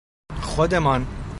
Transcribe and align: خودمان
خودمان 0.55 1.07